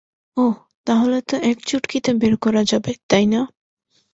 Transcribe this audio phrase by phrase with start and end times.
[0.37, 0.55] ওহ,
[0.87, 3.41] তাহলে তো এক চুটকিতে বের করা যাবে, তাই না?